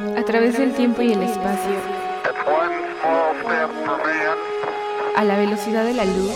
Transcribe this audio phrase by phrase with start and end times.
[0.00, 1.72] A través del tiempo y el espacio,
[5.14, 6.32] a la velocidad de la luz,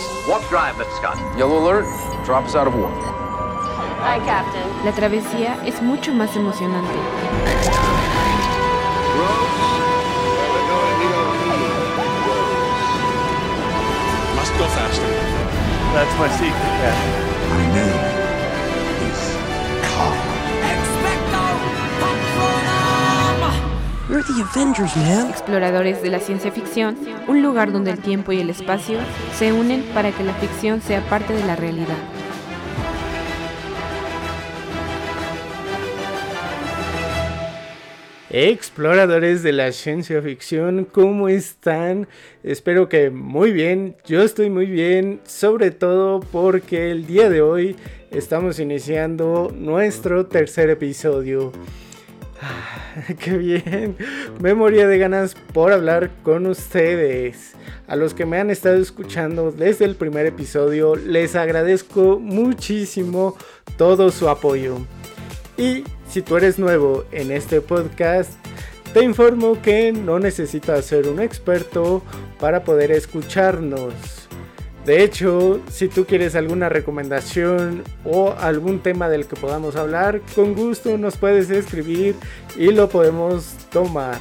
[1.35, 1.87] Yellow alert,
[2.27, 2.93] drop us out of warp.
[4.03, 4.85] Hi, Captain.
[4.85, 6.93] la travesía es mucho más emocionante.
[14.37, 15.09] Must go faster.
[15.95, 17.25] That's my secret,
[17.73, 18.14] name
[24.15, 25.29] You're the Avengers, man.
[25.29, 26.97] Exploradores de la ciencia ficción,
[27.27, 29.01] un lugar donde el tiempo y el espacio
[29.37, 31.97] se unen para que la ficción sea parte de la realidad.
[38.31, 42.07] Exploradores de la ciencia ficción, ¿cómo están?
[42.45, 47.75] Espero que muy bien, yo estoy muy bien, sobre todo porque el día de hoy
[48.13, 51.51] estamos iniciando nuestro tercer episodio.
[53.19, 53.97] ¡Qué bien!
[54.41, 57.53] Me moría de ganas por hablar con ustedes.
[57.87, 63.37] A los que me han estado escuchando desde el primer episodio, les agradezco muchísimo
[63.77, 64.79] todo su apoyo.
[65.57, 68.33] Y si tú eres nuevo en este podcast,
[68.93, 72.03] te informo que no necesitas ser un experto
[72.39, 74.24] para poder escucharnos.
[74.85, 80.55] De hecho, si tú quieres alguna recomendación o algún tema del que podamos hablar, con
[80.55, 82.15] gusto nos puedes escribir
[82.57, 84.19] y lo podemos tomar.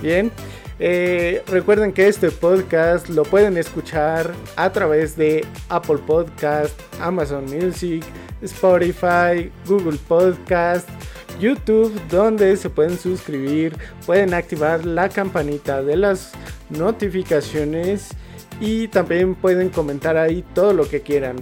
[0.00, 0.32] Bien,
[0.78, 8.02] eh, recuerden que este podcast lo pueden escuchar a través de Apple Podcast, Amazon Music,
[8.40, 10.88] Spotify, Google Podcast,
[11.38, 13.76] YouTube, donde se pueden suscribir,
[14.06, 16.32] pueden activar la campanita de las
[16.70, 18.12] notificaciones
[18.60, 21.36] y también pueden comentar ahí todo lo que quieran.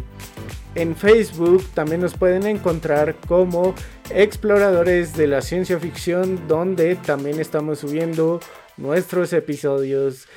[0.75, 3.75] En Facebook también nos pueden encontrar como
[4.15, 8.39] exploradores de la ciencia ficción, donde también estamos subiendo
[8.77, 10.29] nuestros episodios.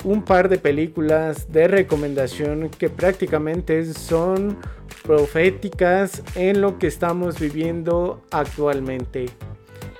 [0.04, 4.58] un par de películas de recomendación que prácticamente son
[5.04, 9.26] proféticas en lo que estamos viviendo actualmente.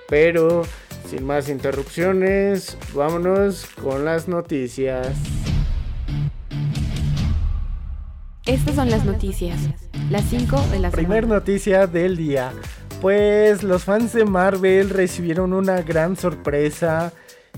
[0.08, 0.64] Pero
[1.08, 5.10] sin más interrupciones, vámonos con las noticias.
[8.46, 9.60] Estas son las noticias,
[10.10, 11.40] las 5 de la Primer semana.
[11.40, 12.52] noticia del día.
[13.02, 17.14] Pues los fans de Marvel recibieron una gran sorpresa.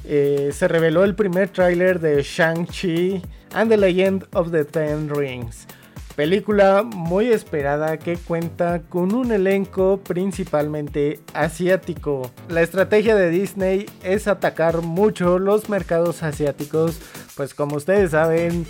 [0.06, 3.22] Eh, se reveló el primer tráiler de Shang-Chi
[3.54, 5.68] and the Legend of the Ten Rings.
[6.16, 12.30] Película muy esperada que cuenta con un elenco principalmente asiático.
[12.50, 17.00] La estrategia de Disney es atacar mucho los mercados asiáticos,
[17.36, 18.68] pues como ustedes saben,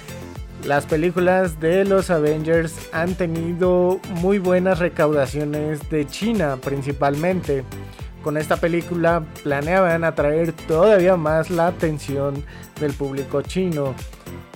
[0.66, 7.66] las películas de los Avengers han tenido muy buenas recaudaciones de China principalmente.
[8.24, 12.44] Con esta película planeaban atraer todavía más la atención
[12.80, 13.94] del público chino.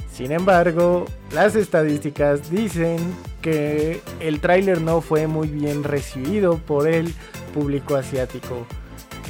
[0.09, 2.97] Sin embargo, las estadísticas dicen
[3.41, 7.13] que el tráiler no fue muy bien recibido por el
[7.53, 8.65] público asiático.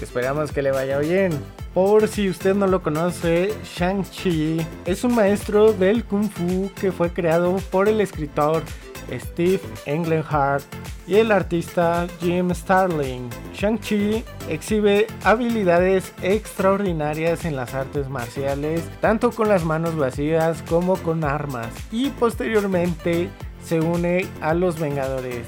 [0.02, 1.32] Esperamos que le vaya bien.
[1.74, 7.12] Por si usted no lo conoce, Shang-Chi es un maestro del kung fu que fue
[7.12, 8.64] creado por el escritor
[9.12, 10.64] Steve Englehart
[11.08, 13.30] y el artista Jim Starling.
[13.54, 21.24] Shang-Chi exhibe habilidades extraordinarias en las artes marciales, tanto con las manos vacías como con
[21.24, 23.30] armas, y posteriormente
[23.64, 25.48] se une a los Vengadores.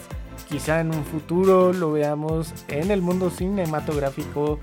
[0.50, 4.60] Quizá en un futuro lo veamos en el mundo cinematográfico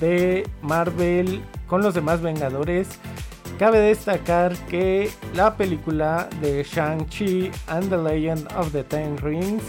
[0.00, 2.88] de Marvel con los demás Vengadores.
[3.58, 9.64] Cabe destacar que la película de Shang-Chi and the Legend of the Ten Rings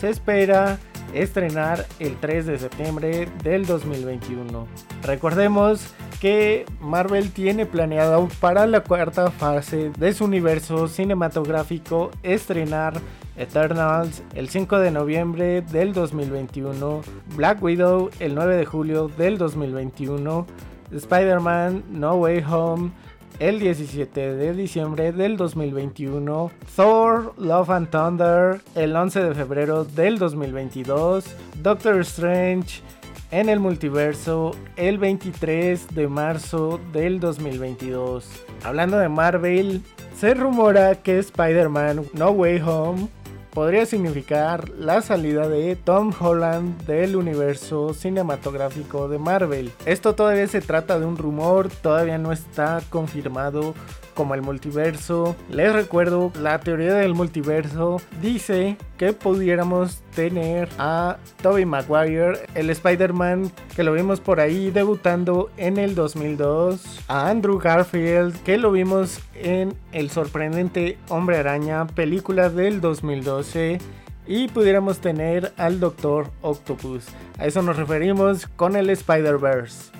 [0.00, 0.78] se espera
[1.12, 4.66] estrenar el 3 de septiembre del 2021.
[5.02, 5.92] Recordemos
[6.22, 12.94] que Marvel tiene planeado para la cuarta fase de su universo cinematográfico estrenar
[13.36, 17.02] Eternals el 5 de noviembre del 2021,
[17.36, 20.46] Black Widow el 9 de julio del 2021,
[20.92, 23.03] Spider-Man No Way Home
[23.38, 30.18] el 17 de diciembre del 2021, Thor Love and Thunder el 11 de febrero del
[30.18, 31.24] 2022,
[31.62, 32.82] Doctor Strange
[33.30, 38.44] en el multiverso el 23 de marzo del 2022.
[38.62, 39.82] Hablando de Marvel,
[40.16, 43.08] se rumora que Spider-Man No Way Home
[43.54, 49.70] podría significar la salida de Tom Holland del universo cinematográfico de Marvel.
[49.86, 53.74] Esto todavía se trata de un rumor, todavía no está confirmado
[54.14, 55.36] como el multiverso.
[55.50, 63.50] Les recuerdo, la teoría del multiverso dice que pudiéramos tener a Tobey Maguire, el Spider-Man
[63.74, 69.20] que lo vimos por ahí debutando en el 2002, a Andrew Garfield que lo vimos
[69.34, 73.78] en El sorprendente Hombre Araña, película del 2012
[74.26, 77.06] y pudiéramos tener al Doctor Octopus.
[77.38, 79.92] A eso nos referimos con el Spider-Verse.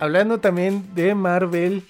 [0.00, 1.84] Hablando también de Marvel,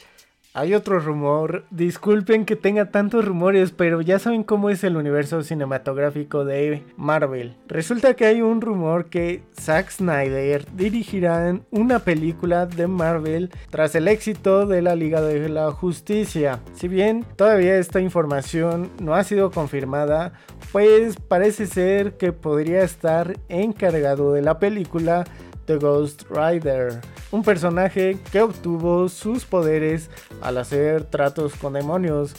[0.58, 5.44] hay otro rumor, disculpen que tenga tantos rumores, pero ya saben cómo es el universo
[5.44, 7.54] cinematográfico de Marvel.
[7.68, 14.08] Resulta que hay un rumor que Zack Snyder dirigirá una película de Marvel tras el
[14.08, 16.58] éxito de la Liga de la Justicia.
[16.72, 20.32] Si bien todavía esta información no ha sido confirmada,
[20.72, 25.24] pues parece ser que podría estar encargado de la película
[25.68, 26.98] The Ghost Rider,
[27.30, 30.08] un personaje que obtuvo sus poderes
[30.40, 32.36] al hacer tratos con demonios.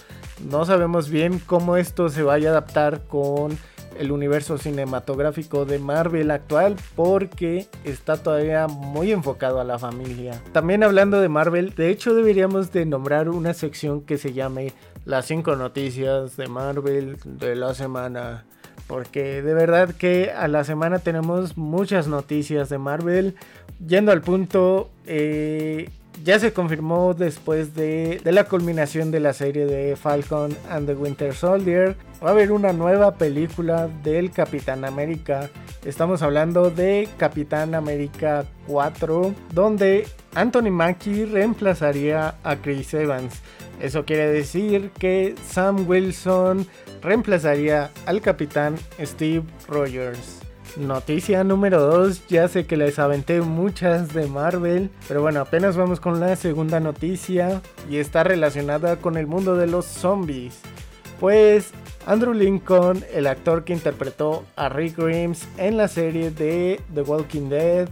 [0.50, 3.56] No sabemos bien cómo esto se vaya a adaptar con
[4.00, 10.42] el universo cinematográfico de Marvel actual porque está todavía muy enfocado a la familia.
[10.52, 14.74] También hablando de Marvel, de hecho deberíamos de nombrar una sección que se llame
[15.06, 18.46] las 5 noticias de Marvel de la semana.
[18.90, 23.36] Porque de verdad que a la semana tenemos muchas noticias de Marvel.
[23.86, 25.92] Yendo al punto, eh,
[26.24, 30.94] ya se confirmó después de, de, la culminación de la serie de Falcon and the
[30.94, 31.96] Winter Soldier.
[32.24, 35.50] Va a haber una nueva película del Capitán América.
[35.86, 43.42] Estamos hablando de Capitán América 4, donde Anthony Mackie reemplazaría a Chris Evans.
[43.80, 46.68] Eso quiere decir que Sam Wilson
[47.02, 50.39] reemplazaría al capitán Steve Rogers.
[50.80, 56.00] Noticia número 2, ya sé que les aventé muchas de Marvel, pero bueno, apenas vamos
[56.00, 60.62] con la segunda noticia y está relacionada con el mundo de los zombies.
[61.20, 61.74] Pues
[62.06, 67.50] Andrew Lincoln, el actor que interpretó a Rick Grimes en la serie de The Walking
[67.50, 67.90] Dead,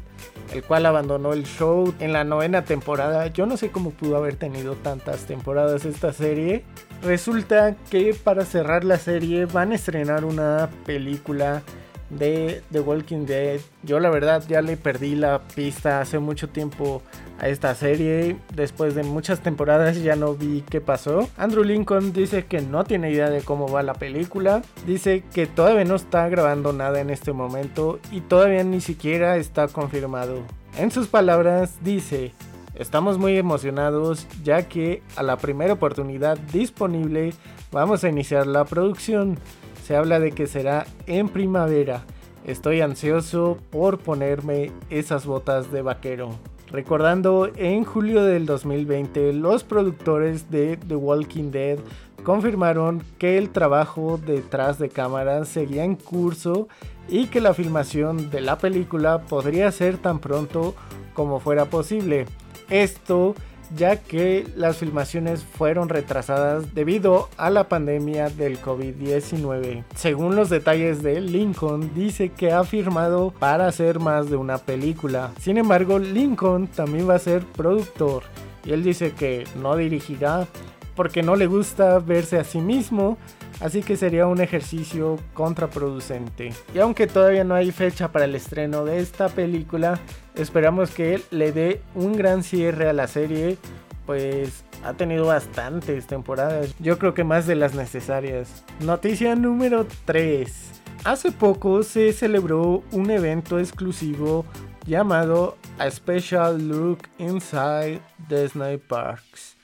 [0.53, 3.27] el cual abandonó el show en la novena temporada.
[3.27, 6.63] Yo no sé cómo pudo haber tenido tantas temporadas esta serie.
[7.03, 11.63] Resulta que para cerrar la serie van a estrenar una película
[12.09, 13.59] de The Walking Dead.
[13.83, 17.01] Yo la verdad ya le perdí la pista hace mucho tiempo
[17.39, 18.37] a esta serie.
[18.55, 21.29] Después de muchas temporadas ya no vi qué pasó.
[21.37, 24.61] Andrew Lincoln dice que no tiene idea de cómo va la película.
[24.85, 29.67] Dice que todavía no está grabando nada en este momento y todavía ni siquiera está
[29.67, 30.43] confirmado.
[30.77, 32.33] En sus palabras dice,
[32.75, 37.33] estamos muy emocionados ya que a la primera oportunidad disponible
[37.71, 39.39] vamos a iniciar la producción.
[39.87, 42.03] Se habla de que será en primavera.
[42.45, 46.31] Estoy ansioso por ponerme esas botas de vaquero.
[46.69, 51.79] Recordando, en julio del 2020, los productores de The Walking Dead
[52.25, 56.67] confirmaron que el trabajo detrás de cámaras seguía en curso
[57.07, 60.75] y que la filmación de la película podría ser tan pronto
[61.13, 62.25] como fuera posible.
[62.69, 63.35] Esto
[63.75, 69.83] ya que las filmaciones fueron retrasadas debido a la pandemia del COVID-19.
[69.95, 75.31] Según los detalles de Lincoln, dice que ha firmado para hacer más de una película.
[75.39, 78.23] Sin embargo, Lincoln también va a ser productor
[78.65, 80.47] y él dice que no dirigirá
[80.95, 83.17] porque no le gusta verse a sí mismo,
[83.59, 86.53] así que sería un ejercicio contraproducente.
[86.73, 89.99] Y aunque todavía no hay fecha para el estreno de esta película,
[90.35, 93.57] esperamos que le dé un gran cierre a la serie,
[94.05, 98.63] pues ha tenido bastantes temporadas, yo creo que más de las necesarias.
[98.79, 100.81] Noticia número 3.
[101.03, 104.45] Hace poco se celebró un evento exclusivo
[104.85, 109.56] llamado A Special Look Inside Disney Parks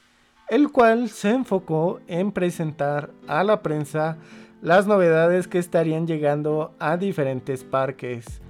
[0.49, 4.17] el cual se enfocó en presentar a la prensa
[4.61, 8.41] las novedades que estarían llegando a diferentes parques.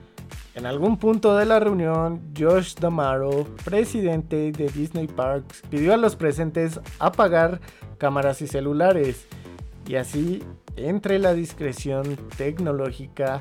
[0.55, 6.15] En algún punto de la reunión, Josh Damaro, presidente de Disney Parks, pidió a los
[6.15, 7.59] presentes apagar
[7.97, 9.25] cámaras y celulares,
[9.87, 10.43] y así,
[10.75, 13.39] entre la discreción tecnológica,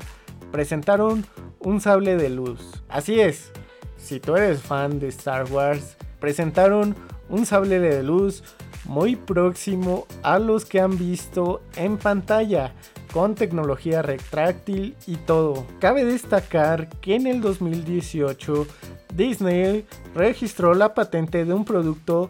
[0.51, 1.25] presentaron
[1.59, 2.83] un sable de luz.
[2.89, 3.51] Así es,
[3.97, 6.95] si tú eres fan de Star Wars, presentaron
[7.33, 8.43] un sable de luz
[8.85, 12.73] muy próximo a los que han visto en pantalla
[13.11, 15.65] con tecnología retráctil y todo.
[15.79, 18.67] Cabe destacar que en el 2018
[19.15, 22.29] Disney registró la patente de un producto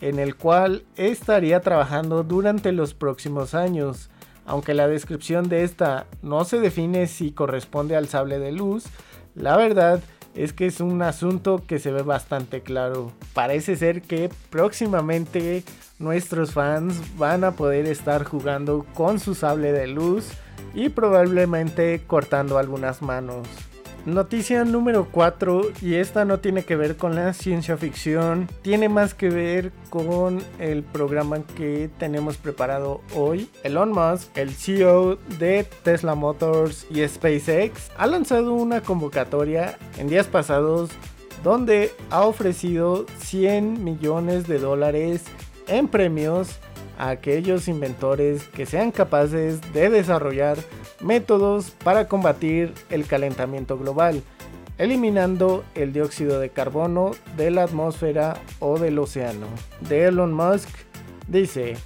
[0.00, 4.08] en el cual estaría trabajando durante los próximos años.
[4.46, 8.84] Aunque la descripción de esta no se define si corresponde al sable de luz,
[9.34, 10.00] la verdad
[10.34, 13.12] es que es un asunto que se ve bastante claro.
[13.32, 15.64] Parece ser que próximamente
[15.98, 20.28] nuestros fans van a poder estar jugando con su sable de luz
[20.74, 23.46] y probablemente cortando algunas manos.
[24.06, 29.14] Noticia número 4, y esta no tiene que ver con la ciencia ficción, tiene más
[29.14, 33.48] que ver con el programa que tenemos preparado hoy.
[33.62, 40.26] Elon Musk, el CEO de Tesla Motors y SpaceX, ha lanzado una convocatoria en días
[40.26, 40.90] pasados
[41.42, 45.22] donde ha ofrecido 100 millones de dólares
[45.66, 46.58] en premios
[46.98, 50.58] a aquellos inventores que sean capaces de desarrollar
[51.00, 54.22] métodos para combatir el calentamiento global,
[54.78, 59.46] eliminando el dióxido de carbono de la atmósfera o del océano.
[59.80, 60.68] De Elon Musk
[61.28, 61.76] dice,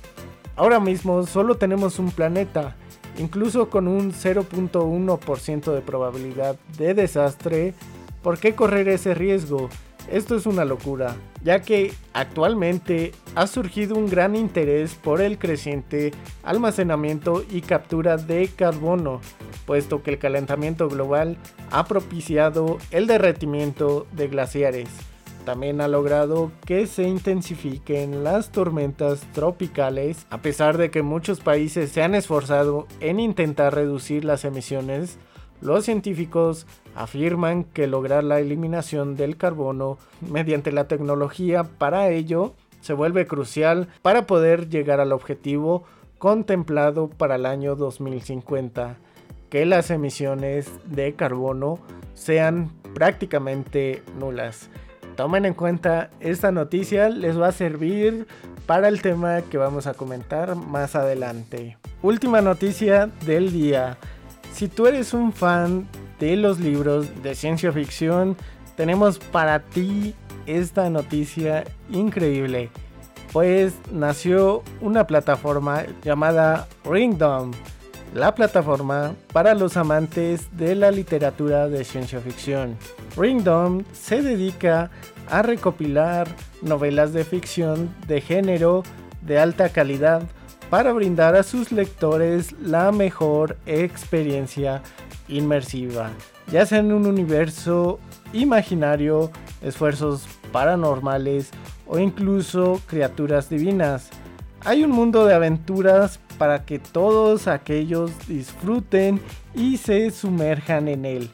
[0.56, 2.76] ahora mismo solo tenemos un planeta,
[3.18, 7.74] incluso con un 0.1% de probabilidad de desastre,
[8.22, 9.68] ¿por qué correr ese riesgo?
[10.10, 16.12] Esto es una locura, ya que actualmente ha surgido un gran interés por el creciente
[16.42, 19.20] almacenamiento y captura de carbono,
[19.66, 21.36] puesto que el calentamiento global
[21.70, 24.88] ha propiciado el derretimiento de glaciares.
[25.44, 31.90] También ha logrado que se intensifiquen las tormentas tropicales, a pesar de que muchos países
[31.90, 35.18] se han esforzado en intentar reducir las emisiones
[35.60, 42.92] los científicos afirman que lograr la eliminación del carbono mediante la tecnología para ello se
[42.92, 45.84] vuelve crucial para poder llegar al objetivo
[46.18, 48.96] contemplado para el año 2050,
[49.50, 51.78] que las emisiones de carbono
[52.14, 54.68] sean prácticamente nulas.
[55.16, 58.26] Tomen en cuenta esta noticia, les va a servir
[58.66, 61.76] para el tema que vamos a comentar más adelante.
[62.02, 63.96] Última noticia del día.
[64.52, 65.87] Si tú eres un fan
[66.19, 68.37] de los libros de ciencia ficción,
[68.76, 70.14] tenemos para ti
[70.47, 72.71] esta noticia increíble.
[73.33, 77.52] Pues nació una plataforma llamada Ringdom,
[78.14, 82.76] la plataforma para los amantes de la literatura de ciencia ficción.
[83.17, 84.90] Ringdom se dedica
[85.28, 86.26] a recopilar
[86.62, 88.83] novelas de ficción de género
[89.21, 90.23] de alta calidad
[90.70, 94.82] para brindar a sus lectores la mejor experiencia
[95.28, 96.10] inmersiva,
[96.50, 97.98] ya sea en un universo
[98.32, 99.30] imaginario,
[99.62, 101.50] esfuerzos paranormales
[101.87, 104.10] o incluso criaturas divinas.
[104.64, 109.20] Hay un mundo de aventuras para que todos aquellos disfruten
[109.54, 111.30] y se sumerjan en él.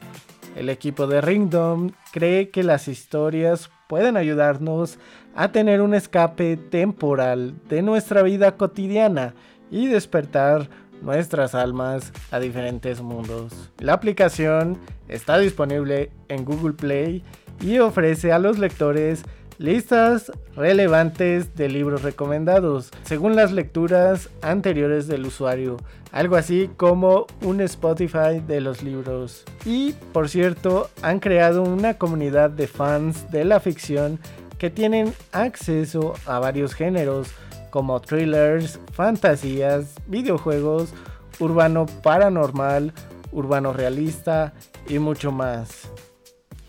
[0.55, 4.97] El equipo de Ringdom cree que las historias pueden ayudarnos
[5.35, 9.33] a tener un escape temporal de nuestra vida cotidiana
[9.69, 10.69] y despertar
[11.01, 13.71] nuestras almas a diferentes mundos.
[13.79, 14.77] La aplicación
[15.07, 17.23] está disponible en Google Play
[17.61, 19.23] y ofrece a los lectores
[19.57, 25.77] listas relevantes de libros recomendados según las lecturas anteriores del usuario,
[26.11, 29.45] algo así como un Spotify de los libros.
[29.65, 34.19] Y por cierto, han creado una comunidad de fans de la ficción
[34.57, 37.29] que tienen acceso a varios géneros
[37.69, 40.93] como thrillers, fantasías, videojuegos,
[41.39, 42.93] urbano paranormal,
[43.31, 44.53] urbano realista
[44.87, 45.89] y mucho más.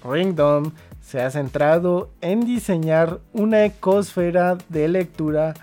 [0.05, 5.55] Ringdom se ha centrado en diseñar una ecosfera de lectura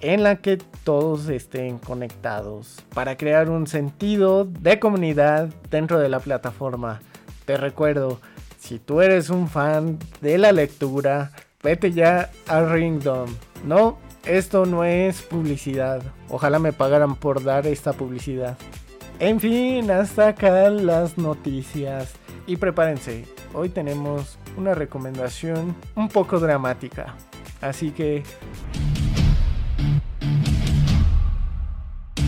[0.00, 6.20] en la que todos estén conectados para crear un sentido de comunidad dentro de la
[6.20, 7.00] plataforma.
[7.44, 8.20] Te recuerdo,
[8.58, 13.28] si tú eres un fan de la lectura, vete ya a Ringdom.
[13.64, 16.02] No, esto no es publicidad.
[16.28, 18.56] Ojalá me pagaran por dar esta publicidad.
[19.18, 22.14] En fin, hasta acá las noticias.
[22.46, 27.14] Y prepárense, hoy tenemos una recomendación un poco dramática.
[27.60, 28.22] Así que...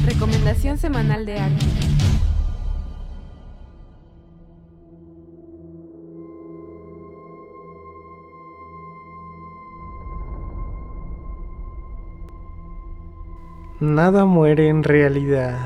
[0.04, 1.66] Recomendación semanal de arte.
[13.80, 15.56] Nada muere en realidad.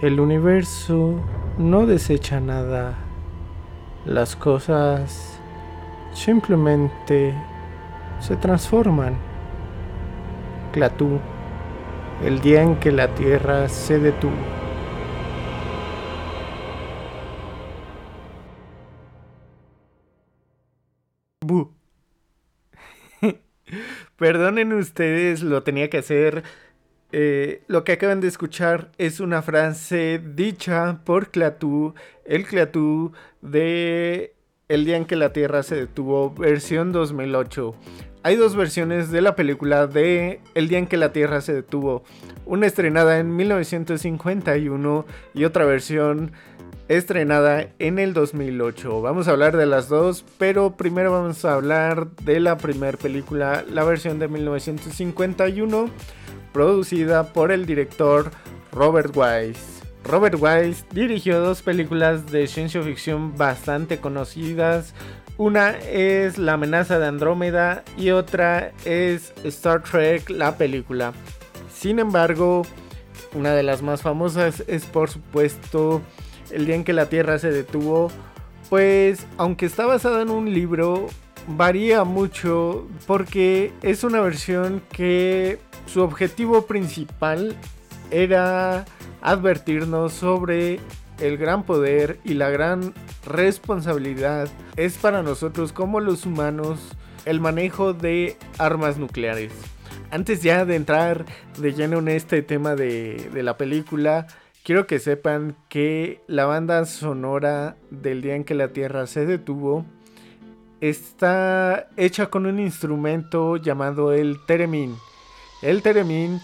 [0.00, 1.20] El universo
[1.56, 2.94] no desecha nada.
[4.04, 5.38] Las cosas
[6.12, 7.32] simplemente
[8.18, 9.14] se transforman.
[10.72, 11.20] Clatú,
[12.24, 14.32] el día en que la tierra se detuvo.
[24.16, 26.42] Perdonen ustedes, lo tenía que hacer
[27.12, 34.34] Eh, lo que acaban de escuchar es una frase dicha por Clatú, el Clatú de
[34.68, 37.74] El día en que la Tierra se detuvo, versión 2008.
[38.22, 42.02] Hay dos versiones de la película de El día en que la Tierra se detuvo,
[42.46, 45.04] una estrenada en 1951
[45.34, 46.32] y otra versión
[46.96, 49.00] estrenada en el 2008.
[49.00, 53.64] Vamos a hablar de las dos, pero primero vamos a hablar de la primera película,
[53.68, 55.90] la versión de 1951
[56.52, 58.30] producida por el director
[76.52, 78.10] El día en que la Tierra se detuvo.
[78.68, 81.08] Pues aunque está basada en un libro,
[81.46, 87.56] varía mucho porque es una versión que su objetivo principal
[88.10, 88.84] era
[89.20, 90.80] advertirnos sobre
[91.20, 92.94] el gran poder y la gran
[93.26, 96.80] responsabilidad es para nosotros como los humanos
[97.24, 99.52] el manejo de armas nucleares.
[100.10, 101.24] Antes ya de entrar
[101.58, 104.26] de lleno en este tema de, de la película,
[104.64, 109.84] quiero que sepan que la banda sonora del día en que la Tierra se detuvo
[110.80, 114.96] está hecha con un instrumento llamado el Teremin.
[115.62, 116.40] El Teremin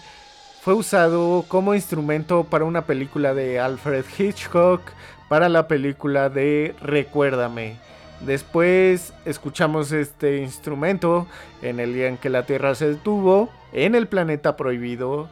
[0.61, 4.81] fue usado como instrumento para una película de Alfred Hitchcock,
[5.27, 7.77] para la película de Recuérdame.
[8.21, 11.27] Después escuchamos este instrumento
[11.61, 15.29] en el día en que la Tierra se detuvo, en el planeta prohibido,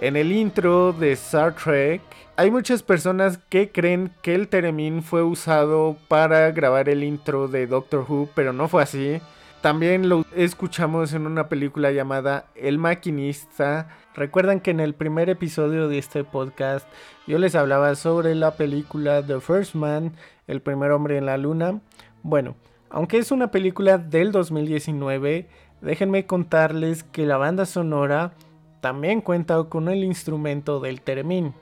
[0.00, 2.00] en el intro de Star Trek.
[2.36, 7.66] Hay muchas personas que creen que el Teremin fue usado para grabar el intro de
[7.66, 9.20] Doctor Who, pero no fue así.
[9.60, 13.88] También lo escuchamos en una película llamada El Maquinista.
[14.14, 16.88] Recuerdan que en el primer episodio de este podcast
[17.26, 20.14] yo les hablaba sobre la película The First Man,
[20.46, 21.80] El primer hombre en la luna.
[22.22, 22.56] Bueno,
[22.88, 25.46] aunque es una película del 2019,
[25.82, 28.32] déjenme contarles que la banda sonora
[28.80, 31.54] también cuenta con el instrumento del Teremín.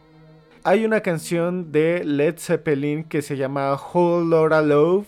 [0.64, 5.06] Hay una canción de Led Zeppelin que se llama Whole Lotta Love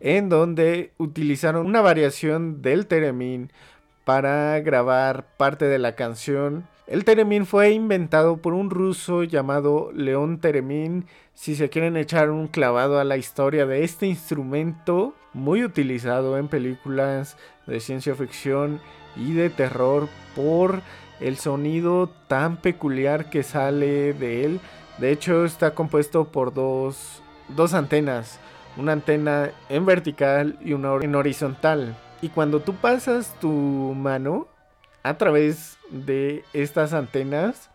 [0.00, 3.50] en donde utilizaron una variación del Teremin
[4.04, 6.66] para grabar parte de la canción.
[6.86, 11.06] El Teremin fue inventado por un ruso llamado León Teremin.
[11.34, 16.48] Si se quieren echar un clavado a la historia de este instrumento, muy utilizado en
[16.48, 18.80] películas de ciencia ficción
[19.16, 20.80] y de terror por
[21.20, 24.60] el sonido tan peculiar que sale de él.
[24.98, 28.40] De hecho, está compuesto por dos, dos antenas
[28.78, 31.96] una antena en vertical y una en horizontal.
[32.22, 34.46] Y cuando tú pasas tu mano
[35.02, 37.70] a través de estas antenas,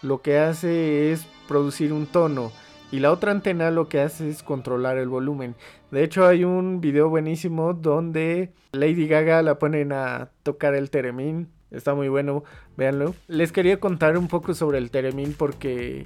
[0.00, 2.52] lo que hace es producir un tono.
[2.92, 5.56] Y la otra antena lo que hace es controlar el volumen.
[5.90, 11.48] De hecho hay un video buenísimo donde Lady Gaga la ponen a tocar el teremín.
[11.74, 12.44] Está muy bueno,
[12.76, 13.14] véanlo.
[13.28, 16.04] Les quería contar un poco sobre el teremín porque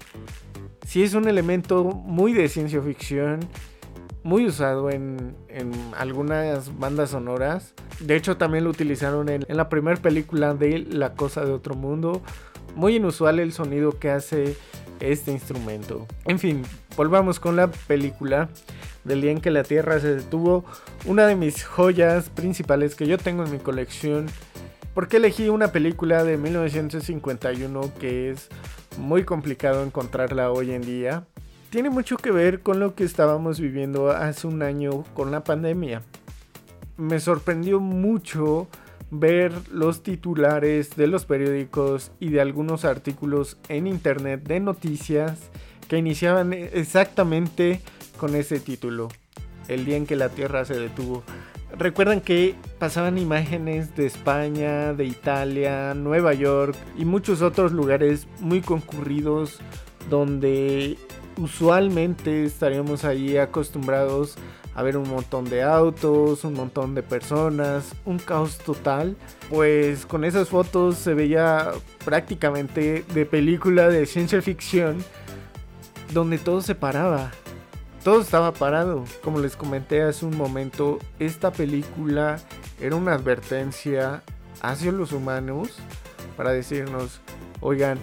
[0.87, 3.41] si es un elemento muy de ciencia ficción
[4.23, 5.35] muy usado en,
[5.97, 7.75] algunas bandas sonoras.
[8.01, 12.23] De hecho, también lo utilizaron en, la primera película de La Cosa de Otro Mundo.
[12.75, 14.57] Muy inusual el sonido que hace
[15.01, 16.07] este instrumento.
[16.27, 16.63] En fin,
[16.97, 18.49] volvamos con la película
[19.05, 20.65] del día en que la Tierra se detuvo.
[21.07, 24.27] Una de mis joyas principales que yo tengo en mi colección.
[24.99, 28.49] Porque elegí una película de 1951 que es
[28.97, 31.25] muy complicado encontrarla hoy en día
[31.71, 36.03] tiene mucho que ver con lo que estábamos viviendo hace un año con la pandemia.
[36.97, 38.67] Me sorprendió mucho
[39.13, 45.39] ver los titulares de los periódicos y de algunos artículos en internet de noticias
[45.87, 47.83] que iniciaban exactamente
[48.19, 49.07] con ese título,
[49.69, 51.23] el día en que la Tierra se detuvo.
[51.77, 58.61] Recuerdan que pasaban imágenes de España, de Italia, Nueva York y muchos otros lugares muy
[58.61, 59.59] concurridos
[60.09, 60.97] donde
[61.37, 64.37] usualmente estaríamos ahí acostumbrados
[64.75, 69.17] a ver un montón de autos, un montón de personas, un caos total.
[69.51, 71.73] Pues con esas fotos se veía
[72.05, 75.05] prácticamente de película de ciencia ficción
[76.13, 77.33] donde todo se paraba.
[78.05, 79.05] Todo estaba parado.
[79.23, 82.39] Como les comenté hace un momento, esta película
[82.81, 84.23] era una advertencia
[84.61, 85.77] hacia los humanos
[86.37, 87.21] para decirnos,
[87.61, 87.99] oigan,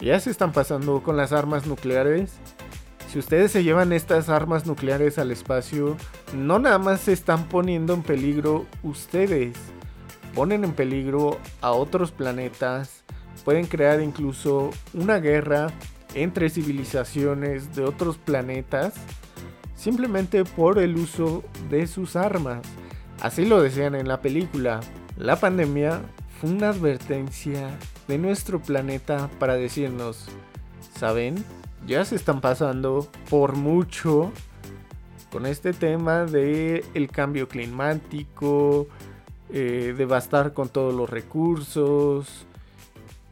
[0.00, 2.38] ya se están pasando con las armas nucleares
[3.14, 5.96] si ustedes se llevan estas armas nucleares al espacio,
[6.34, 9.54] no nada más se están poniendo en peligro ustedes,
[10.34, 13.04] ponen en peligro a otros planetas,
[13.44, 15.68] pueden crear incluso una guerra
[16.14, 18.94] entre civilizaciones de otros planetas
[19.76, 22.62] simplemente por el uso de sus armas.
[23.20, 24.80] Así lo decían en la película.
[25.16, 26.00] La pandemia
[26.40, 27.70] fue una advertencia
[28.08, 30.26] de nuestro planeta para decirnos,
[30.98, 31.44] ¿saben?
[31.86, 34.32] Ya se están pasando por mucho
[35.30, 38.86] con este tema de el cambio climático,
[39.50, 42.46] eh, devastar con todos los recursos,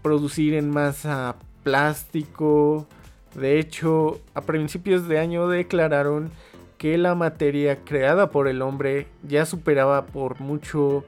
[0.02, 2.86] producir en masa plástico.
[3.34, 6.30] De hecho, a principios de año declararon
[6.76, 11.04] que la materia creada por el hombre ya superaba por mucho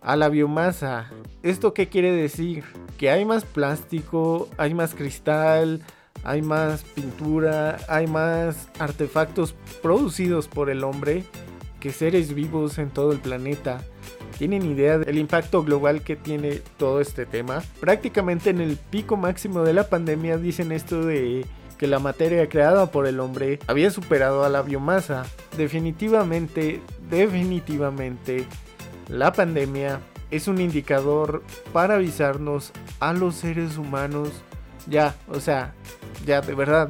[0.00, 1.10] a la biomasa.
[1.42, 2.64] ¿Esto qué quiere decir?
[2.96, 5.82] Que hay más plástico, hay más cristal,
[6.22, 11.24] hay más pintura, hay más artefactos producidos por el hombre
[11.80, 13.80] que seres vivos en todo el planeta.
[14.38, 17.62] ¿Tienen idea del impacto global que tiene todo este tema?
[17.80, 21.44] Prácticamente en el pico máximo de la pandemia dicen esto de
[21.78, 25.26] que la materia creada por el hombre había superado a la biomasa.
[25.56, 28.46] Definitivamente, definitivamente,
[29.08, 34.30] la pandemia es un indicador para avisarnos a los seres humanos.
[34.88, 35.74] Ya, o sea,
[36.24, 36.88] ya de verdad,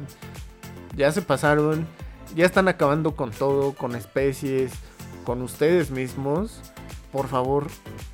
[0.95, 1.87] ya se pasaron,
[2.35, 4.71] ya están acabando con todo, con especies,
[5.23, 6.61] con ustedes mismos
[7.11, 7.67] por favor,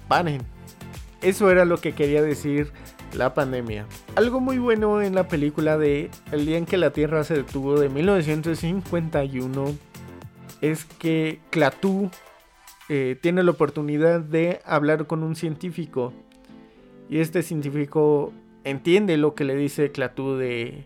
[0.07, 0.41] paren.
[1.21, 2.71] Eso era lo que quería decir
[3.13, 3.85] la pandemia.
[4.15, 7.79] Algo muy bueno en la película de El día en que la Tierra se detuvo
[7.79, 9.75] de 1951
[10.61, 12.09] es que Clatú
[12.89, 16.13] eh, tiene la oportunidad de hablar con un científico.
[17.09, 20.83] Y este científico entiende lo que le dice Clatú de,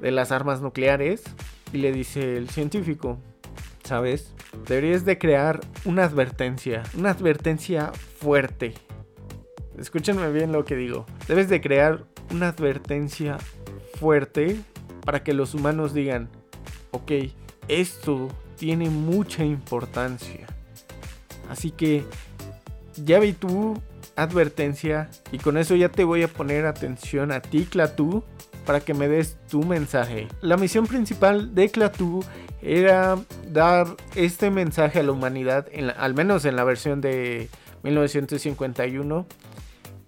[0.00, 1.24] de las armas nucleares.
[1.72, 3.18] Y le dice el científico,
[3.82, 4.32] ¿sabes?
[4.68, 8.74] Deberías de crear una advertencia, una advertencia fuerte.
[9.78, 11.06] Escúchenme bien lo que digo.
[11.28, 13.38] Debes de crear una advertencia
[13.98, 14.56] fuerte
[15.04, 16.28] para que los humanos digan,
[16.90, 17.12] ok,
[17.68, 20.46] esto tiene mucha importancia.
[21.50, 22.04] Así que
[22.96, 23.80] ya vi tu
[24.16, 28.24] advertencia y con eso ya te voy a poner atención a ti, Clatú,
[28.64, 30.26] para que me des tu mensaje.
[30.40, 32.24] La misión principal de Clatú
[32.62, 33.16] era
[33.52, 33.86] dar
[34.16, 37.48] este mensaje a la humanidad, al menos en la versión de
[37.84, 39.26] 1951.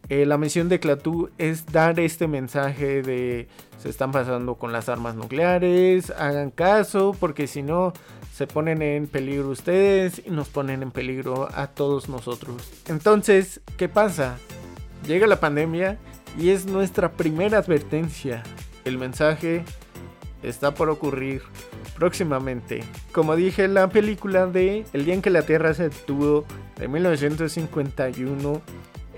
[0.08, 4.88] Eh, la misión de Clatú es dar este mensaje de se están pasando con las
[4.88, 7.92] armas nucleares, hagan caso porque si no
[8.34, 12.70] se ponen en peligro ustedes y nos ponen en peligro a todos nosotros.
[12.86, 14.38] Entonces, ¿qué pasa?
[15.06, 15.98] Llega la pandemia
[16.38, 18.42] y es nuestra primera advertencia.
[18.84, 19.64] El mensaje
[20.42, 21.42] está por ocurrir
[21.96, 22.82] próximamente.
[23.12, 26.44] Como dije, la película de El día en que la Tierra se detuvo
[26.78, 28.62] de 1951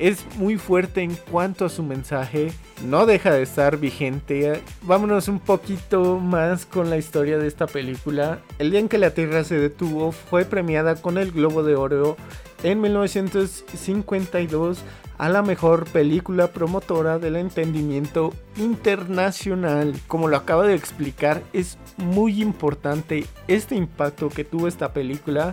[0.01, 2.51] es muy fuerte en cuanto a su mensaje,
[2.87, 4.63] no deja de estar vigente.
[4.83, 8.41] Vámonos un poquito más con la historia de esta película.
[8.59, 12.17] El día en que la Tierra se detuvo fue premiada con el Globo de Oro
[12.63, 14.79] en 1952
[15.19, 19.95] a la mejor película promotora del entendimiento internacional.
[20.07, 25.53] Como lo acabo de explicar, es muy importante este impacto que tuvo esta película,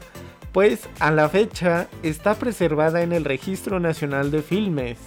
[0.52, 4.98] pues a la fecha está preservada en el Registro Nacional de Filmes,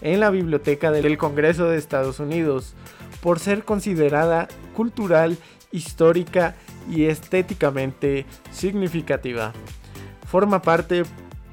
[0.00, 2.74] en la Biblioteca del Congreso de Estados Unidos,
[3.20, 5.36] por ser considerada cultural,
[5.72, 6.54] histórica
[6.90, 9.52] y estéticamente significativa.
[10.26, 11.04] Forma parte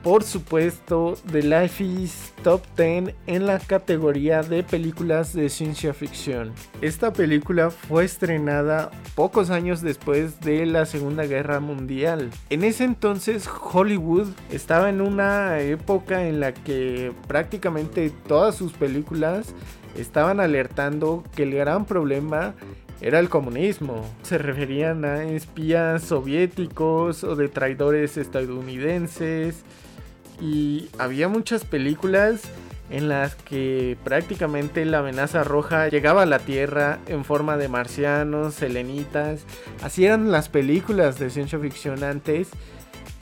[0.08, 6.54] por supuesto, The Life is Top 10 en la categoría de películas de ciencia ficción.
[6.82, 12.30] Esta película fue estrenada pocos años después de la Segunda Guerra Mundial.
[12.50, 19.54] En ese entonces Hollywood estaba en una época en la que prácticamente todas sus películas
[19.98, 22.56] estaban alertando que el gran problema
[23.02, 24.10] era el comunismo.
[24.22, 29.66] Se referían a espías soviéticos o de traidores estadounidenses
[30.40, 32.42] y había muchas películas
[32.90, 38.54] en las que prácticamente la amenaza roja llegaba a la Tierra en forma de marcianos,
[38.56, 39.42] selenitas.
[39.84, 42.50] Así eran las películas de ciencia ficción antes.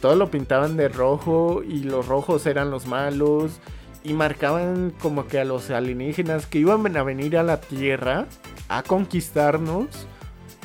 [0.01, 3.59] Todo lo pintaban de rojo y los rojos eran los malos.
[4.03, 8.27] Y marcaban como que a los alienígenas que iban a venir a la Tierra
[8.69, 9.87] a conquistarnos.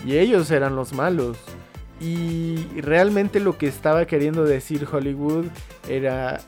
[0.05, 1.39] Y ellos eran los malos.
[2.01, 5.47] Y realmente lo que estaba queriendo decir Hollywood
[5.89, 6.41] era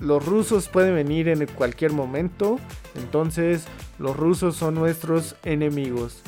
[0.00, 2.58] los rusos pueden venir en cualquier momento,
[2.94, 3.66] entonces
[3.98, 6.22] los rusos son nuestros enemigos.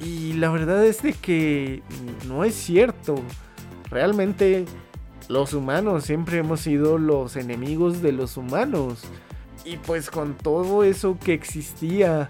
[0.00, 1.82] Y la verdad es de que
[2.28, 3.16] no es cierto.
[3.90, 4.66] Realmente
[5.28, 9.04] los humanos siempre hemos sido los enemigos de los humanos.
[9.64, 12.28] Y pues con todo eso que existía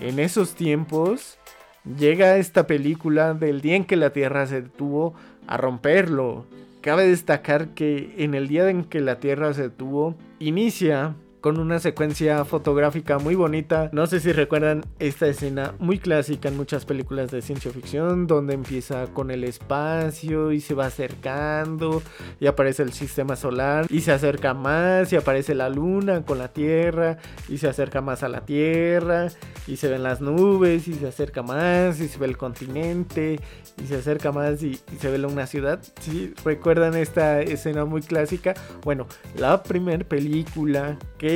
[0.00, 1.38] en esos tiempos,
[1.84, 5.14] llega esta película del día en que la Tierra se detuvo
[5.46, 6.46] a romperlo.
[6.80, 11.80] Cabe destacar que en el día en que la Tierra se detuvo, inicia con una
[11.80, 13.90] secuencia fotográfica muy bonita.
[13.92, 18.54] No sé si recuerdan esta escena muy clásica en muchas películas de ciencia ficción, donde
[18.54, 22.02] empieza con el espacio y se va acercando
[22.38, 26.52] y aparece el sistema solar y se acerca más y aparece la luna con la
[26.52, 29.28] Tierra y se acerca más a la Tierra
[29.66, 33.40] y se ven las nubes y se acerca más y se ve el continente
[33.82, 35.80] y se acerca más y, y se ve una ciudad.
[36.00, 36.34] ¿Sí?
[36.44, 38.54] ¿Recuerdan esta escena muy clásica?
[38.84, 41.31] Bueno, la primera película que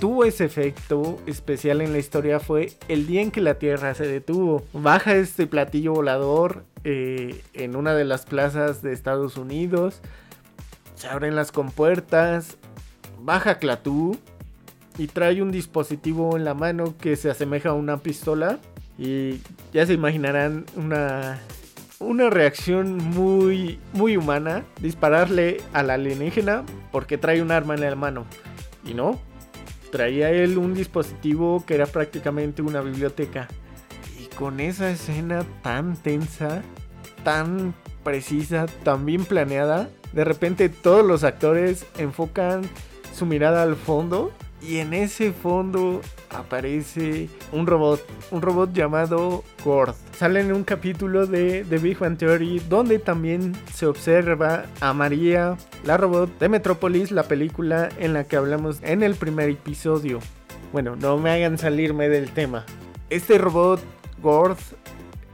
[0.00, 4.06] tuvo ese efecto especial en la historia fue el día en que la Tierra se
[4.06, 4.64] detuvo.
[4.72, 10.00] Baja este platillo volador eh, en una de las plazas de Estados Unidos.
[10.94, 12.56] Se abren las compuertas.
[13.22, 14.18] Baja Clatú.
[14.98, 18.58] Y trae un dispositivo en la mano que se asemeja a una pistola.
[18.96, 19.40] Y
[19.72, 21.40] ya se imaginarán una,
[21.98, 24.64] una reacción muy, muy humana.
[24.80, 28.26] Dispararle al alienígena porque trae un arma en la mano.
[28.84, 29.18] Y no,
[29.94, 33.46] traía él un dispositivo que era prácticamente una biblioteca.
[34.18, 36.62] Y con esa escena tan tensa,
[37.22, 42.62] tan precisa, tan bien planeada, de repente todos los actores enfocan
[43.16, 44.32] su mirada al fondo
[44.66, 46.00] y en ese fondo
[46.30, 48.00] aparece un robot,
[48.30, 49.94] un robot llamado Gord.
[50.16, 55.56] Sale en un capítulo de The Big Bang Theory donde también se observa a María,
[55.84, 60.20] la robot de Metropolis, la película en la que hablamos en el primer episodio.
[60.72, 62.64] Bueno, no me hagan salirme del tema.
[63.10, 63.80] Este robot
[64.22, 64.56] Gord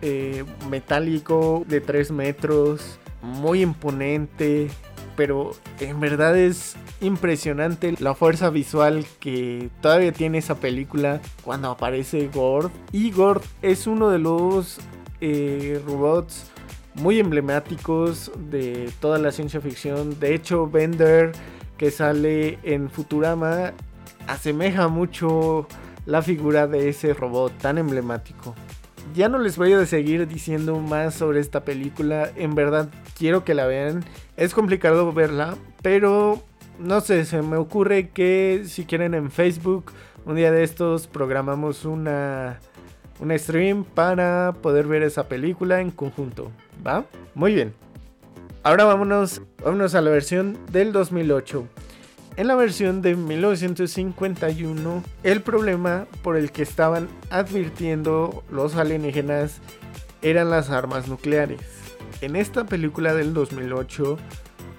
[0.02, 4.70] eh, metálico de 3 metros, muy imponente,
[5.20, 12.30] pero en verdad es impresionante la fuerza visual que todavía tiene esa película cuando aparece
[12.32, 12.70] Gord.
[12.90, 14.78] Y Gord es uno de los
[15.20, 16.50] eh, robots
[16.94, 20.18] muy emblemáticos de toda la ciencia ficción.
[20.18, 21.32] De hecho, Bender,
[21.76, 23.74] que sale en Futurama,
[24.26, 25.68] asemeja mucho
[26.06, 28.54] la figura de ese robot tan emblemático.
[29.14, 32.30] Ya no les voy a seguir diciendo más sobre esta película.
[32.36, 34.02] En verdad quiero que la vean.
[34.40, 36.42] Es complicado verla, pero
[36.78, 39.92] no sé, se me ocurre que si quieren en Facebook,
[40.24, 42.58] un día de estos programamos una,
[43.18, 46.50] una stream para poder ver esa película en conjunto.
[46.86, 47.04] ¿Va?
[47.34, 47.74] Muy bien.
[48.62, 51.66] Ahora vámonos, vámonos a la versión del 2008.
[52.38, 59.60] En la versión de 1951, el problema por el que estaban advirtiendo los alienígenas
[60.22, 61.89] eran las armas nucleares.
[62.20, 64.18] En esta película del 2008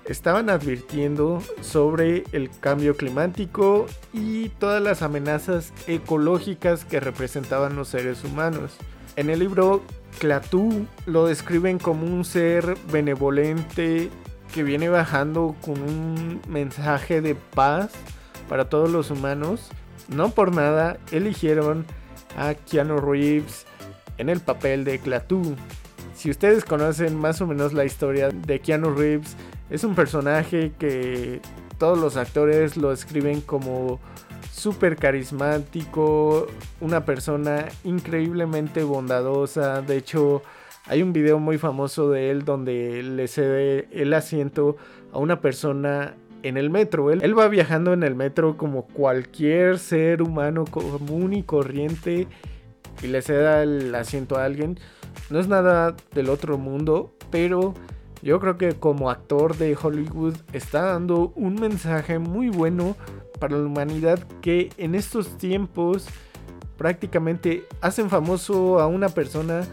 [0.05, 8.23] estaban advirtiendo sobre el cambio climático y todas las amenazas ecológicas que representaban los seres
[8.23, 8.77] humanos.
[9.15, 9.81] En el libro
[10.19, 14.09] Clatú lo describen como un ser benevolente
[14.53, 17.91] que viene bajando con un mensaje de paz
[18.47, 19.69] para todos los humanos.
[20.09, 21.85] No por nada eligieron
[22.37, 23.65] a Keanu Reeves
[24.17, 25.55] en el papel de Clatú.
[26.13, 29.35] Si ustedes conocen más o menos la historia de Keanu Reeves,
[29.69, 31.41] es un personaje que
[31.77, 33.99] todos los actores lo escriben como
[34.51, 36.47] súper carismático,
[36.79, 39.81] una persona increíblemente bondadosa.
[39.81, 40.43] De hecho,
[40.85, 44.77] hay un video muy famoso de él donde le cede el asiento
[45.13, 47.11] a una persona en el metro.
[47.11, 52.27] Él, él, va viajando en el metro como cualquier ser humano común y corriente
[53.01, 54.77] y le cede el asiento a alguien.
[55.29, 57.73] No es nada del otro mundo, pero
[58.21, 62.95] yo creo que como actor de Hollywood está dando un mensaje muy bueno
[63.39, 66.07] para la humanidad que en estos tiempos
[66.77, 69.65] prácticamente hacen famoso a una persona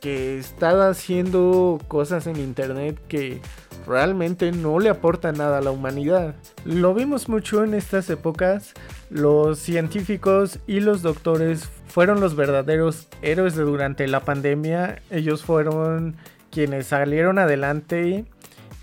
[0.00, 3.40] que está haciendo cosas en internet que
[3.86, 6.34] realmente no le aporta nada a la humanidad.
[6.64, 8.74] Lo vimos mucho en estas épocas.
[9.10, 15.02] Los científicos y los doctores fueron los verdaderos héroes de durante la pandemia.
[15.10, 16.16] Ellos fueron
[16.50, 18.24] quienes salieron adelante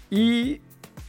[0.09, 0.61] y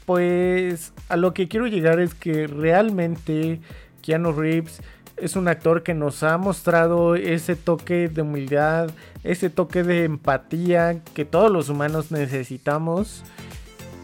[0.07, 3.61] pues a lo que quiero llegar es que realmente
[4.03, 4.81] Keanu Reeves
[5.17, 8.91] es un actor que nos ha mostrado ese toque de humildad,
[9.23, 13.23] ese toque de empatía que todos los humanos necesitamos.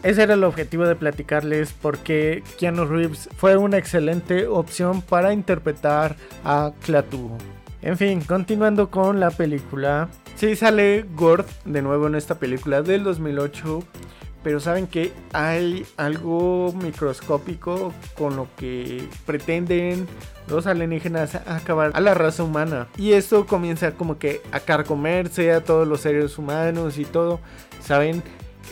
[0.01, 6.15] Ese era el objetivo de platicarles porque Keanu Reeves fue una excelente opción para interpretar
[6.45, 7.37] a Klaatu.
[7.81, 13.03] En fin, continuando con la película, Sí, sale Gord de nuevo en esta película del
[13.03, 13.83] 2008,
[14.41, 20.07] pero saben que hay algo microscópico con lo que pretenden
[20.47, 22.87] los alienígenas acabar a la raza humana.
[22.95, 27.41] Y esto comienza como que a carcomerse a todos los seres humanos y todo.
[27.81, 28.23] Saben,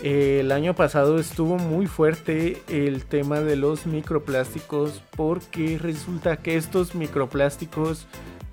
[0.03, 6.55] eh, el año pasado estuvo muy fuerte el tema de los microplásticos porque resulta que
[6.55, 8.07] estos microplásticos,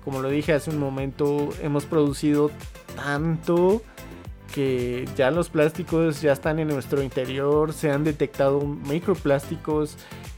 [0.05, 2.51] como lo dije hace un momento, hemos producido
[2.95, 3.81] tanto
[4.53, 9.97] que ya los plásticos ya están en nuestro interior, se han detectado microplásticos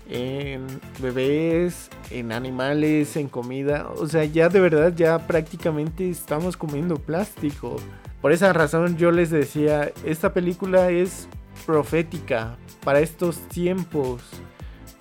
[0.10, 0.66] en
[1.00, 7.76] bebés, en animales, en comida, o sea, ya de verdad ya prácticamente estamos comiendo plástico.
[8.22, 11.28] Por esa razón yo les decía, esta película es
[11.66, 14.24] profética para estos tiempos,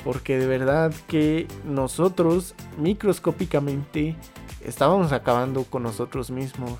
[0.04, 4.16] porque de verdad que nosotros microscópicamente
[4.66, 6.78] estábamos acabando con nosotros mismos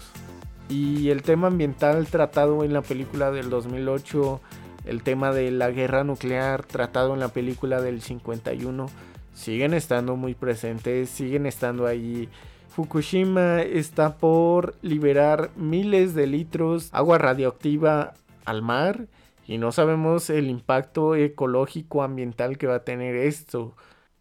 [0.69, 4.41] y el tema ambiental tratado en la película del 2008,
[4.85, 8.87] el tema de la guerra nuclear tratado en la película del 51,
[9.33, 12.29] siguen estando muy presentes, siguen estando ahí.
[12.69, 19.07] Fukushima está por liberar miles de litros de agua radioactiva al mar
[19.47, 23.75] y no sabemos el impacto ecológico ambiental que va a tener esto.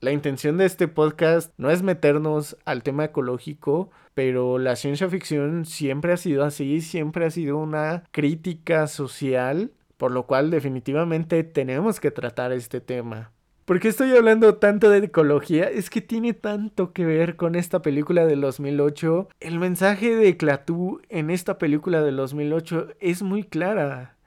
[0.05, 5.65] La intención de este podcast no es meternos al tema ecológico, pero la ciencia ficción
[5.65, 11.99] siempre ha sido así, siempre ha sido una crítica social, por lo cual definitivamente tenemos
[11.99, 13.31] que tratar este tema.
[13.65, 15.63] ¿Por qué estoy hablando tanto de ecología?
[15.63, 19.29] Es que tiene tanto que ver con esta película del 2008.
[19.39, 24.17] El mensaje de Clatú en esta película del 2008 es muy clara.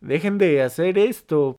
[0.00, 1.56] Dejen de hacer esto.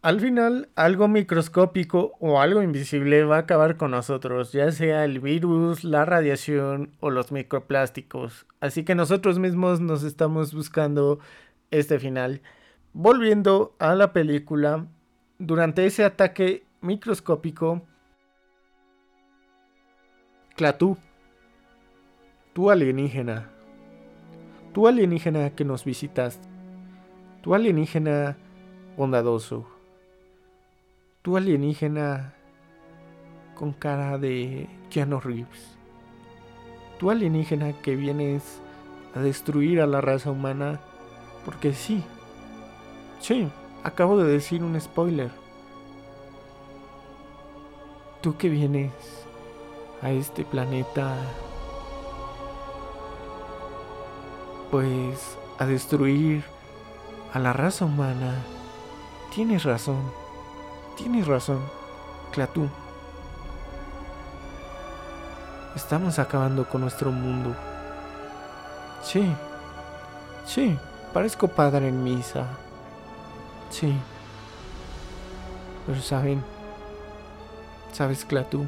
[0.00, 5.18] Al final, algo microscópico o algo invisible va a acabar con nosotros, ya sea el
[5.18, 8.46] virus, la radiación o los microplásticos.
[8.60, 11.18] Así que nosotros mismos nos estamos buscando
[11.72, 12.42] este final.
[12.92, 14.86] Volviendo a la película,
[15.40, 17.82] durante ese ataque microscópico,
[20.54, 20.96] Clatú,
[22.52, 23.50] tú alienígena,
[24.72, 26.38] tú alienígena que nos visitas,
[27.42, 28.36] tú alienígena
[28.96, 29.77] bondadoso
[31.22, 32.34] Tú alienígena
[33.56, 35.76] con cara de Keanu Reeves.
[36.98, 38.62] Tú alienígena que vienes
[39.14, 40.80] a destruir a la raza humana.
[41.44, 42.04] Porque sí.
[43.20, 43.48] Sí,
[43.82, 45.30] acabo de decir un spoiler.
[48.20, 48.92] Tú que vienes
[50.02, 51.16] a este planeta.
[54.70, 56.44] Pues a destruir
[57.32, 58.36] a la raza humana.
[59.34, 60.27] Tienes razón.
[60.98, 61.60] Tienes razón,
[62.32, 62.68] Clatú.
[65.76, 67.54] Estamos acabando con nuestro mundo.
[69.00, 69.32] Sí,
[70.44, 70.76] sí,
[71.14, 72.48] parezco padre en misa.
[73.70, 73.96] Sí.
[75.86, 76.42] Pero saben,
[77.92, 78.66] ¿sabes, Clatú?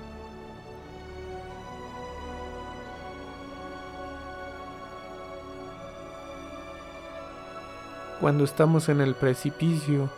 [8.20, 10.08] Cuando estamos en el precipicio,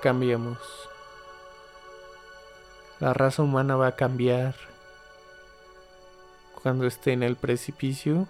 [0.00, 0.91] cambiamos.
[3.02, 4.54] La raza humana va a cambiar
[6.62, 8.28] cuando esté en el precipicio.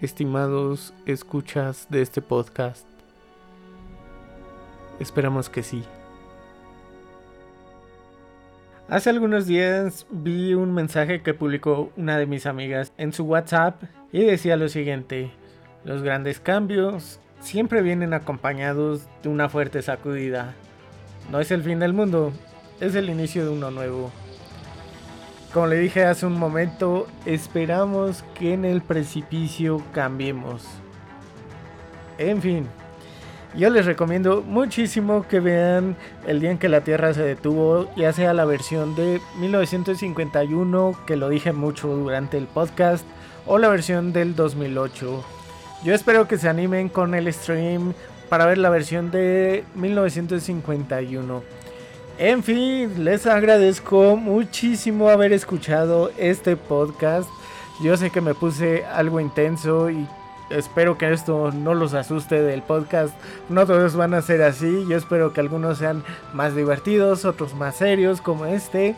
[0.00, 2.86] Estimados escuchas de este podcast,
[5.00, 5.82] esperamos que sí.
[8.88, 13.82] Hace algunos días vi un mensaje que publicó una de mis amigas en su WhatsApp
[14.12, 15.32] y decía lo siguiente,
[15.82, 20.54] los grandes cambios siempre vienen acompañados de una fuerte sacudida.
[21.30, 22.32] No es el fin del mundo,
[22.80, 24.10] es el inicio de uno nuevo.
[25.52, 30.64] Como le dije hace un momento, esperamos que en el precipicio cambiemos.
[32.18, 32.66] En fin,
[33.56, 38.12] yo les recomiendo muchísimo que vean El día en que la Tierra se detuvo, ya
[38.12, 43.06] sea la versión de 1951, que lo dije mucho durante el podcast,
[43.46, 45.24] o la versión del 2008.
[45.84, 47.94] Yo espero que se animen con el stream
[48.28, 51.42] para ver la versión de 1951.
[52.18, 57.28] En fin, les agradezco muchísimo haber escuchado este podcast.
[57.82, 60.08] Yo sé que me puse algo intenso y
[60.48, 63.14] espero que esto no los asuste del podcast.
[63.50, 64.86] No todos van a ser así.
[64.88, 68.96] Yo espero que algunos sean más divertidos, otros más serios como este.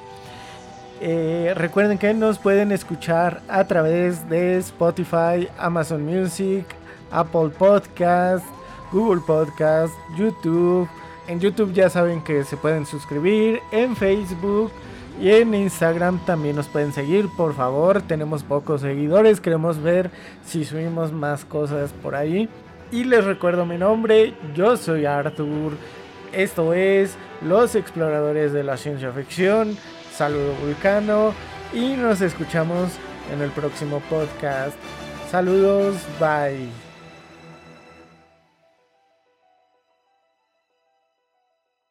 [1.00, 6.64] Eh, recuerden que nos pueden escuchar a través de Spotify, Amazon Music,
[7.10, 8.44] Apple Podcast,
[8.92, 10.88] Google Podcast, YouTube.
[11.26, 14.72] En YouTube ya saben que se pueden suscribir, en Facebook
[15.20, 18.02] y en Instagram también nos pueden seguir, por favor.
[18.02, 20.10] Tenemos pocos seguidores, queremos ver
[20.44, 22.48] si subimos más cosas por ahí.
[22.90, 25.72] Y les recuerdo mi nombre, yo soy Arthur.
[26.32, 29.76] Esto es Los Exploradores de la Ciencia Ficción.
[30.12, 31.32] Saludo Vulcano
[31.72, 32.92] y nos escuchamos
[33.32, 34.76] en el próximo podcast.
[35.30, 36.87] Saludos, bye.